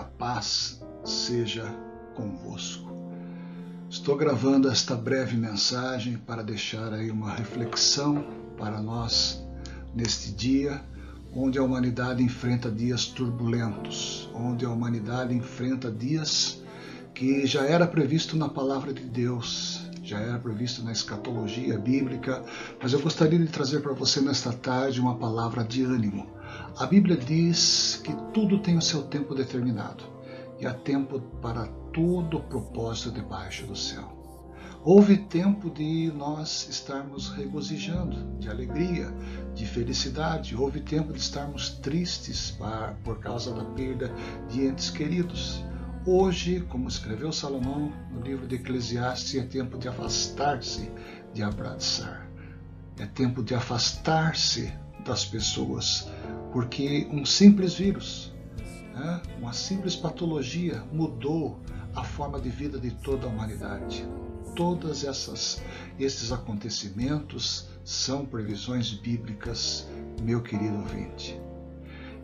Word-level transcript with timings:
a 0.00 0.04
paz 0.04 0.80
seja 1.04 1.64
convosco. 2.14 2.90
Estou 3.90 4.16
gravando 4.16 4.68
esta 4.68 4.96
breve 4.96 5.36
mensagem 5.36 6.16
para 6.16 6.42
deixar 6.42 6.94
aí 6.94 7.10
uma 7.10 7.34
reflexão 7.34 8.24
para 8.56 8.80
nós 8.80 9.44
neste 9.94 10.32
dia 10.32 10.82
onde 11.34 11.58
a 11.58 11.62
humanidade 11.62 12.22
enfrenta 12.22 12.70
dias 12.70 13.04
turbulentos, 13.04 14.30
onde 14.34 14.64
a 14.64 14.70
humanidade 14.70 15.34
enfrenta 15.34 15.90
dias 15.90 16.62
que 17.14 17.46
já 17.46 17.66
era 17.66 17.86
previsto 17.86 18.36
na 18.36 18.48
palavra 18.48 18.94
de 18.94 19.04
Deus, 19.04 19.79
já 20.10 20.18
era 20.18 20.38
previsto 20.40 20.82
na 20.82 20.90
escatologia 20.90 21.78
bíblica, 21.78 22.42
mas 22.82 22.92
eu 22.92 23.00
gostaria 23.00 23.38
de 23.38 23.46
trazer 23.46 23.80
para 23.80 23.92
você 23.92 24.20
nesta 24.20 24.52
tarde 24.52 25.00
uma 25.00 25.16
palavra 25.16 25.62
de 25.62 25.84
ânimo. 25.84 26.26
A 26.76 26.84
Bíblia 26.84 27.16
diz 27.16 28.00
que 28.02 28.12
tudo 28.34 28.58
tem 28.58 28.76
o 28.76 28.82
seu 28.82 29.04
tempo 29.04 29.36
determinado 29.36 30.02
e 30.58 30.66
há 30.66 30.74
tempo 30.74 31.20
para 31.40 31.66
todo 31.92 32.38
o 32.38 32.42
propósito 32.42 33.12
debaixo 33.12 33.64
do 33.66 33.76
céu. 33.76 34.18
Houve 34.82 35.16
tempo 35.16 35.70
de 35.70 36.10
nós 36.16 36.66
estarmos 36.68 37.28
regozijando, 37.28 38.36
de 38.40 38.48
alegria, 38.48 39.14
de 39.54 39.64
felicidade. 39.64 40.56
Houve 40.56 40.80
tempo 40.80 41.12
de 41.12 41.20
estarmos 41.20 41.70
tristes 41.70 42.58
por 43.04 43.20
causa 43.20 43.54
da 43.54 43.64
perda 43.64 44.10
de 44.48 44.66
entes 44.66 44.90
queridos. 44.90 45.62
Hoje, 46.06 46.60
como 46.62 46.88
escreveu 46.88 47.30
Salomão 47.30 47.92
no 48.10 48.22
livro 48.22 48.46
de 48.46 48.54
Eclesiastes, 48.54 49.34
é 49.34 49.44
tempo 49.44 49.76
de 49.76 49.86
afastar-se 49.86 50.90
de 51.34 51.42
abraçar. 51.42 52.26
É 52.98 53.04
tempo 53.04 53.42
de 53.42 53.54
afastar-se 53.54 54.72
das 55.04 55.26
pessoas, 55.26 56.08
porque 56.52 57.06
um 57.12 57.26
simples 57.26 57.74
vírus, 57.74 58.32
né, 58.94 59.20
uma 59.38 59.52
simples 59.52 59.94
patologia 59.94 60.82
mudou 60.90 61.60
a 61.94 62.02
forma 62.02 62.40
de 62.40 62.48
vida 62.48 62.78
de 62.78 62.92
toda 62.92 63.26
a 63.26 63.28
humanidade. 63.28 64.08
Todas 64.56 65.04
essas 65.04 65.62
esses 65.98 66.32
acontecimentos 66.32 67.68
são 67.84 68.24
previsões 68.24 68.90
bíblicas, 68.90 69.86
meu 70.22 70.42
querido 70.42 70.76
ouvinte. 70.76 71.38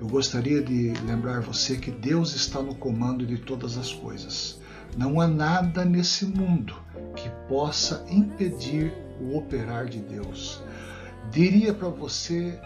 Eu 0.00 0.08
gostaria 0.08 0.60
de 0.60 0.92
lembrar 1.06 1.40
você 1.40 1.76
que 1.76 1.90
Deus 1.90 2.34
está 2.34 2.60
no 2.60 2.74
comando 2.74 3.24
de 3.24 3.38
todas 3.38 3.78
as 3.78 3.92
coisas. 3.92 4.60
Não 4.96 5.20
há 5.20 5.26
nada 5.26 5.84
nesse 5.84 6.26
mundo 6.26 6.76
que 7.16 7.28
possa 7.48 8.04
impedir 8.10 8.92
o 9.20 9.36
operar 9.36 9.86
de 9.86 10.00
Deus. 10.00 10.62
Diria 11.30 11.72
para 11.72 11.88
você 11.88 12.60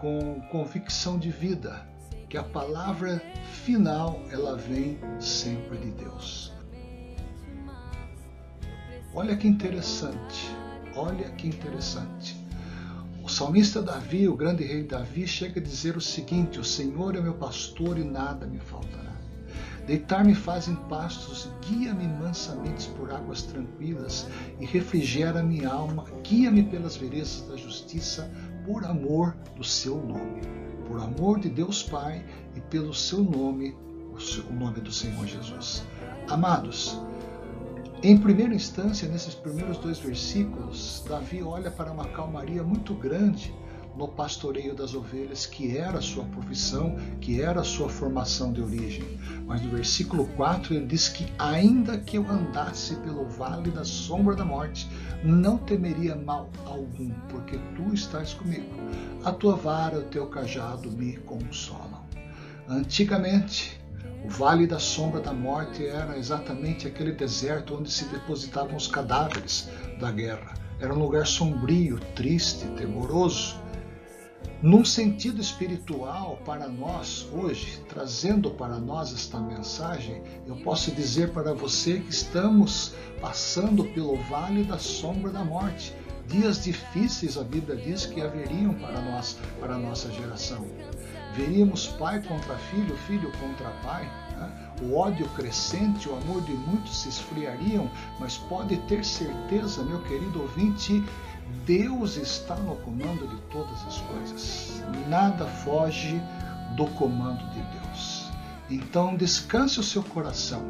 com 0.00 0.40
convicção 0.50 1.18
de 1.18 1.30
vida 1.30 1.88
que 2.28 2.36
a 2.36 2.42
palavra 2.42 3.22
final 3.64 4.20
ela 4.30 4.56
vem 4.56 4.98
sempre 5.20 5.78
de 5.78 5.90
Deus. 5.92 6.52
Olha 9.14 9.36
que 9.36 9.46
interessante, 9.46 10.50
olha 10.96 11.30
que 11.30 11.46
interessante. 11.46 12.33
Salmista 13.34 13.82
Davi, 13.82 14.28
o 14.28 14.36
grande 14.36 14.62
rei 14.62 14.84
Davi, 14.84 15.26
chega 15.26 15.58
a 15.58 15.62
dizer 15.62 15.96
o 15.96 16.00
seguinte: 16.00 16.60
O 16.60 16.64
Senhor 16.64 17.16
é 17.16 17.20
meu 17.20 17.34
pastor 17.34 17.98
e 17.98 18.04
nada 18.04 18.46
me 18.46 18.60
faltará. 18.60 19.12
Deitar-me 19.88 20.36
faz 20.36 20.68
em 20.68 20.76
pastos, 20.76 21.50
guia-me 21.60 22.06
mansamente 22.06 22.88
por 22.90 23.10
águas 23.10 23.42
tranquilas 23.42 24.28
e 24.60 24.64
refrigera 24.64 25.42
minha 25.42 25.68
alma, 25.68 26.04
guia-me 26.22 26.62
pelas 26.62 26.96
veredas 26.96 27.44
da 27.48 27.56
justiça, 27.56 28.30
por 28.64 28.84
amor 28.84 29.36
do 29.56 29.64
seu 29.64 29.96
nome. 29.96 30.40
Por 30.86 31.00
amor 31.00 31.40
de 31.40 31.48
Deus 31.48 31.82
Pai 31.82 32.24
e 32.54 32.60
pelo 32.60 32.94
seu 32.94 33.18
nome, 33.24 33.74
o 34.48 34.52
nome 34.52 34.80
do 34.80 34.92
Senhor 34.92 35.26
Jesus. 35.26 35.82
Amados, 36.28 36.96
em 38.04 38.18
primeira 38.18 38.54
instância, 38.54 39.08
nesses 39.08 39.34
primeiros 39.34 39.78
dois 39.78 39.98
versículos, 39.98 41.02
Davi 41.08 41.42
olha 41.42 41.70
para 41.70 41.90
uma 41.90 42.04
calmaria 42.04 42.62
muito 42.62 42.92
grande 42.92 43.50
no 43.96 44.06
pastoreio 44.06 44.74
das 44.74 44.94
ovelhas, 44.94 45.46
que 45.46 45.74
era 45.78 46.00
a 46.00 46.02
sua 46.02 46.24
profissão, 46.24 46.96
que 47.18 47.40
era 47.40 47.62
a 47.62 47.64
sua 47.64 47.88
formação 47.88 48.52
de 48.52 48.60
origem. 48.60 49.18
Mas 49.46 49.62
no 49.62 49.70
versículo 49.70 50.26
4 50.36 50.74
ele 50.74 50.84
diz 50.84 51.08
que, 51.08 51.32
ainda 51.38 51.96
que 51.96 52.18
eu 52.18 52.28
andasse 52.28 52.94
pelo 52.96 53.24
vale 53.24 53.70
da 53.70 53.84
sombra 53.84 54.36
da 54.36 54.44
morte, 54.44 54.86
não 55.22 55.56
temeria 55.56 56.14
mal 56.14 56.50
algum, 56.66 57.08
porque 57.30 57.58
tu 57.74 57.94
estás 57.94 58.34
comigo. 58.34 58.68
A 59.24 59.32
tua 59.32 59.56
vara 59.56 59.96
e 59.96 60.00
o 60.00 60.04
teu 60.04 60.26
cajado 60.26 60.90
me 60.90 61.16
consolam. 61.18 62.04
Antigamente, 62.68 63.82
o 64.24 64.28
Vale 64.28 64.66
da 64.66 64.78
Sombra 64.78 65.20
da 65.20 65.34
Morte 65.34 65.86
era 65.86 66.16
exatamente 66.16 66.86
aquele 66.86 67.12
deserto 67.12 67.76
onde 67.76 67.90
se 67.90 68.06
depositavam 68.06 68.74
os 68.74 68.86
cadáveres 68.86 69.68
da 70.00 70.10
guerra. 70.10 70.54
Era 70.80 70.94
um 70.94 70.98
lugar 70.98 71.26
sombrio, 71.26 72.00
triste, 72.14 72.66
temoroso. 72.68 73.62
Num 74.62 74.82
sentido 74.82 75.42
espiritual, 75.42 76.38
para 76.42 76.66
nós 76.68 77.28
hoje, 77.32 77.84
trazendo 77.86 78.50
para 78.50 78.78
nós 78.78 79.12
esta 79.12 79.38
mensagem, 79.38 80.22
eu 80.46 80.56
posso 80.56 80.90
dizer 80.90 81.30
para 81.32 81.52
você 81.52 82.00
que 82.00 82.10
estamos 82.10 82.94
passando 83.20 83.84
pelo 83.84 84.16
vale 84.22 84.64
da 84.64 84.78
sombra 84.78 85.30
da 85.30 85.44
morte. 85.44 85.94
Dias 86.26 86.64
difíceis, 86.64 87.36
a 87.36 87.44
Bíblia 87.44 87.76
diz 87.76 88.06
que 88.06 88.22
haveriam 88.22 88.72
para 88.72 89.02
nós, 89.02 89.36
para 89.60 89.74
a 89.74 89.78
nossa 89.78 90.10
geração. 90.10 90.64
Veríamos 91.34 91.88
pai 91.88 92.22
contra 92.22 92.56
filho, 92.56 92.96
filho 92.96 93.30
contra 93.40 93.70
pai. 93.82 94.08
Né? 94.36 94.50
O 94.82 94.96
ódio 94.96 95.28
crescente, 95.30 96.08
o 96.08 96.16
amor 96.16 96.42
de 96.42 96.52
muitos 96.52 97.02
se 97.02 97.08
esfriariam, 97.08 97.90
mas 98.20 98.36
pode 98.36 98.76
ter 98.88 99.04
certeza, 99.04 99.82
meu 99.82 100.00
querido 100.02 100.42
ouvinte, 100.42 101.02
Deus 101.66 102.16
está 102.16 102.54
no 102.56 102.76
comando 102.76 103.26
de 103.28 103.36
todas 103.50 103.84
as 103.86 103.98
coisas. 104.02 104.82
Nada 105.08 105.46
foge 105.46 106.20
do 106.76 106.86
comando 106.88 107.44
de 107.50 107.60
Deus. 107.60 108.30
Então 108.70 109.14
descanse 109.16 109.78
o 109.78 109.82
seu 109.82 110.02
coração, 110.02 110.62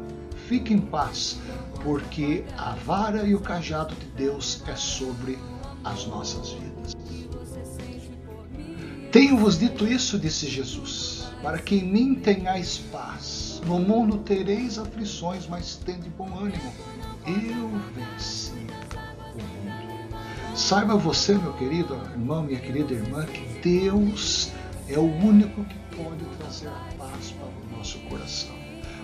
fique 0.47 0.73
em 0.73 0.79
paz, 0.79 1.39
porque 1.83 2.43
a 2.57 2.71
vara 2.71 3.23
e 3.23 3.33
o 3.33 3.39
cajado 3.39 3.95
de 3.95 4.05
Deus 4.07 4.63
é 4.67 4.75
sobre 4.75 5.39
as 5.83 6.05
nossas 6.05 6.49
vidas. 6.49 6.95
Tenho-vos 9.15 9.57
dito 9.57 9.87
isso, 9.87 10.19
disse 10.19 10.45
Jesus, 10.45 11.25
para 11.41 11.57
que 11.57 11.75
em 11.75 11.85
mim 11.85 12.15
tenhais 12.15 12.79
paz. 12.91 13.61
No 13.65 13.79
mundo 13.79 14.17
tereis 14.17 14.77
aflições, 14.77 15.47
mas 15.47 15.77
tende 15.85 16.09
bom 16.09 16.27
ânimo. 16.37 16.73
Eu 17.25 17.81
venci 17.95 18.51
o 19.33 19.37
mundo. 19.37 20.17
Saiba 20.53 20.97
você, 20.97 21.33
meu 21.35 21.53
querido 21.53 21.95
irmão, 22.11 22.43
minha 22.43 22.59
querida 22.59 22.93
irmã, 22.93 23.25
que 23.25 23.61
Deus 23.61 24.51
é 24.89 24.99
o 24.99 25.05
único 25.05 25.63
que 25.63 25.77
pode 25.95 26.25
trazer 26.37 26.67
a 26.67 26.97
paz 26.97 27.31
para 27.31 27.47
o 27.47 27.77
nosso 27.77 27.97
coração. 28.09 28.53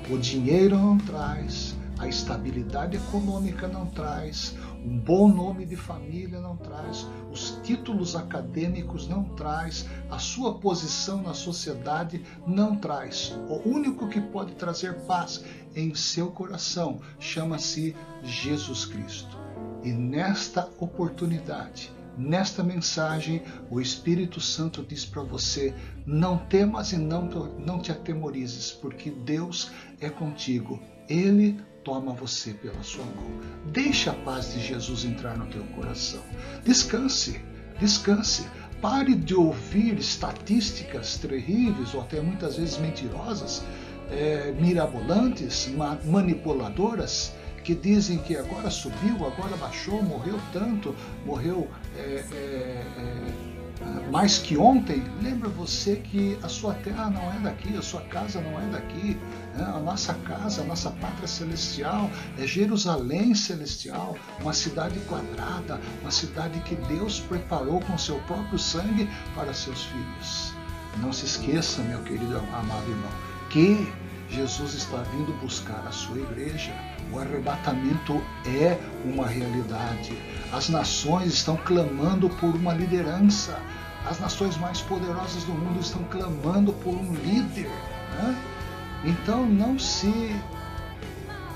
O 0.10 0.18
dinheiro 0.18 0.78
não 0.78 0.98
traz, 0.98 1.74
a 1.98 2.10
estabilidade 2.10 2.98
econômica 2.98 3.66
não 3.66 3.86
traz, 3.86 4.56
um 4.84 4.98
bom 4.98 5.28
nome 5.28 5.66
de 5.66 5.76
família 5.76 6.40
não 6.40 6.58
traz, 6.58 7.08
os 7.32 7.60
títulos 7.64 8.16
acadêmicos 8.16 9.08
não 9.08 9.24
traz, 9.24 9.88
a 10.10 10.18
sua 10.18 10.56
posição 10.56 11.22
na 11.22 11.34
sociedade 11.34 12.26
não 12.48 12.76
traz. 12.76 13.34
O 13.48 13.70
único 13.70 14.08
que 14.08 14.20
pode 14.20 14.54
trazer 14.56 15.02
paz 15.02 15.44
em 15.76 15.94
seu 15.94 16.32
coração 16.32 17.00
chama-se 17.20 17.96
Jesus 18.24 18.86
Cristo. 18.86 19.38
E 19.84 19.92
nesta 19.92 20.70
oportunidade, 20.80 21.92
nesta 22.18 22.64
mensagem, 22.64 23.44
o 23.70 23.80
Espírito 23.80 24.40
Santo 24.40 24.84
diz 24.84 25.06
para 25.06 25.24
você: 25.24 25.74
não 26.06 26.38
temas 26.38 26.92
e 26.92 26.98
não, 26.98 27.26
não 27.60 27.80
te 27.80 27.92
atemorizes, 27.92 28.72
porque 28.72 29.10
Deus 29.10 29.72
é 30.00 30.10
contigo. 30.10 30.80
Ele 31.08 31.60
toma 31.84 32.14
você 32.14 32.54
pela 32.54 32.82
sua 32.84 33.06
mão. 33.06 33.40
Deixe 33.68 34.10
a 34.10 34.14
paz 34.14 34.54
de 34.54 34.60
Jesus 34.60 35.06
entrar 35.06 35.38
no 35.38 35.46
teu 35.48 35.64
coração. 35.76 36.22
Descanse, 36.64 37.42
descanse. 37.80 38.46
Pare 38.82 39.14
de 39.14 39.36
ouvir 39.36 40.00
estatísticas 40.00 41.18
terríveis 41.18 41.94
ou 41.94 42.02
até 42.02 42.20
muitas 42.20 42.58
vezes 42.58 42.78
mentirosas, 42.78 43.64
é, 44.10 44.52
mirabolantes, 44.54 45.70
manipuladoras, 46.06 47.34
que 47.64 47.76
dizem 47.76 48.18
que 48.18 48.36
agora 48.36 48.72
subiu, 48.72 49.16
agora 49.26 49.56
baixou, 49.58 50.02
morreu 50.02 50.40
tanto, 50.52 50.96
morreu 51.24 51.70
é, 51.96 52.26
é, 52.32 52.86
é 52.98 53.51
mais 54.12 54.38
que 54.38 54.58
ontem, 54.58 55.04
lembra 55.22 55.48
você 55.48 55.96
que 55.96 56.38
a 56.44 56.50
sua 56.50 56.74
terra 56.74 57.10
não 57.10 57.32
é 57.34 57.40
daqui, 57.40 57.76
a 57.78 57.82
sua 57.82 58.02
casa 58.02 58.42
não 58.42 58.60
é 58.60 58.66
daqui, 58.68 59.18
né? 59.56 59.64
a 59.64 59.80
nossa 59.80 60.14
casa, 60.14 60.62
a 60.62 60.66
nossa 60.66 60.92
pátria 60.92 61.28
celestial 61.28 62.10
é 62.38 62.46
Jerusalém 62.46 63.34
celestial, 63.34 64.18
uma 64.42 64.54
cidade 64.54 65.00
quadrada, 65.08 65.80
uma 66.02 66.12
cidade 66.12 66.60
que 66.62 66.76
Deus 66.76 67.22
preparou 67.22 67.80
com 67.82 67.98
seu 67.98 68.20
próprio 68.22 68.60
sangue 68.60 69.10
para 69.34 69.54
seus 69.54 69.86
filhos. 69.86 70.54
Não 70.98 71.14
se 71.14 71.26
esqueça, 71.26 71.82
meu 71.84 72.04
querido 72.04 72.38
amado 72.38 72.90
irmão, 72.90 73.12
que 73.50 73.92
Jesus 74.32 74.76
está 74.76 74.98
vindo 74.98 75.34
buscar 75.42 75.86
a 75.86 75.92
sua 75.92 76.18
igreja. 76.18 76.74
O 77.12 77.20
arrebatamento 77.20 78.24
é 78.46 78.80
uma 79.04 79.28
realidade. 79.28 80.18
As 80.54 80.70
nações 80.70 81.34
estão 81.34 81.58
clamando 81.58 82.30
por 82.30 82.56
uma 82.56 82.74
liderança. 82.74 83.60
As 84.06 84.20
nações 84.22 84.56
mais 84.56 84.80
poderosas 84.82 85.44
do 85.44 85.52
mundo 85.52 85.82
estão 85.82 86.02
clamando 86.06 86.72
por 86.72 86.94
um 86.94 87.14
líder. 87.14 87.68
Né? 87.68 88.42
Então 89.04 89.46
não 89.46 89.78
se 89.78 90.34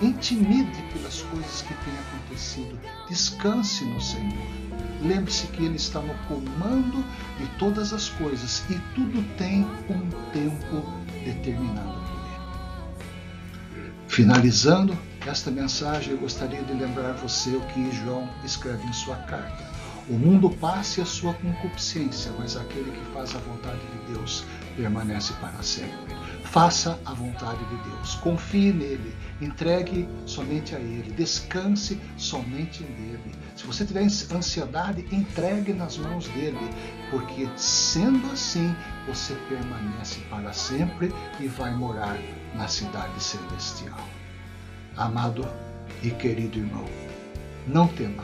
intimide 0.02 0.82
pelas 0.92 1.22
coisas 1.22 1.62
que 1.62 1.74
têm 1.74 1.94
acontecido. 1.98 2.78
Descanse 3.08 3.86
no 3.86 4.02
Senhor. 4.02 4.48
Lembre-se 5.02 5.48
que 5.48 5.64
Ele 5.64 5.78
está 5.78 6.02
no 6.02 6.14
comando 6.28 7.06
de 7.40 7.48
todas 7.58 7.94
as 7.94 8.10
coisas 8.10 8.64
e 8.70 8.76
tudo 8.94 9.24
tem 9.38 9.62
um 9.90 10.10
tempo 10.34 10.84
determinado. 11.24 12.05
Finalizando 14.16 14.98
esta 15.28 15.52
mensagem, 15.52 16.14
eu 16.14 16.18
gostaria 16.18 16.64
de 16.64 16.72
lembrar 16.72 17.12
você 17.16 17.50
o 17.50 17.60
que 17.68 17.92
João 17.92 18.30
escreve 18.46 18.88
em 18.88 18.94
sua 18.94 19.18
carta. 19.18 19.62
O 20.10 20.14
mundo 20.14 20.50
passe 20.50 21.02
a 21.02 21.06
sua 21.06 21.34
concupiscência, 21.34 22.32
mas 22.40 22.56
aquele 22.56 22.92
que 22.92 23.14
faz 23.14 23.36
a 23.36 23.40
vontade 23.40 23.82
de 23.82 24.14
Deus 24.14 24.46
permanece 24.78 25.34
para 25.42 25.62
sempre. 25.62 26.16
Faça 26.46 26.98
a 27.06 27.14
vontade 27.14 27.64
de 27.66 27.90
Deus, 27.90 28.16
confie 28.16 28.72
nele, 28.72 29.14
entregue 29.42 30.08
somente 30.26 30.74
a 30.74 30.80
ele, 30.80 31.12
descanse 31.12 32.00
somente 32.16 32.84
nele. 32.84 33.36
Se 33.56 33.66
você 33.66 33.86
tiver 33.86 34.08
ansiedade, 34.32 35.06
entregue 35.12 35.74
nas 35.74 35.98
mãos 35.98 36.28
dele, 36.30 36.70
porque 37.12 37.50
sendo 37.58 38.32
assim, 38.32 38.74
você 39.08 39.34
permanece 39.50 40.22
para 40.30 40.54
sempre 40.54 41.14
e 41.40 41.48
vai 41.48 41.76
morar 41.76 42.18
na 42.54 42.68
cidade 42.68 43.22
celestial. 43.22 44.00
Amado 44.96 45.46
e 46.02 46.12
querido 46.12 46.60
irmão, 46.60 46.86
não 47.68 47.88
tema 47.88 48.24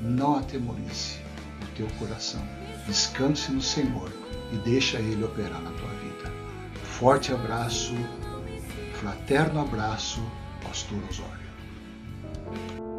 não 0.00 0.36
atemorize 0.36 1.18
o 1.62 1.66
teu 1.76 1.86
coração. 1.98 2.42
Descanse 2.86 3.52
no 3.52 3.60
Senhor 3.60 4.10
e 4.52 4.56
deixa 4.56 4.98
Ele 4.98 5.22
operar 5.24 5.60
na 5.60 5.70
tua 5.70 5.88
vida. 5.88 6.29
Forte 7.00 7.32
abraço, 7.32 7.94
fraterno 8.92 9.62
abraço, 9.62 10.20
Pastor 10.62 11.02
Osório. 11.08 12.89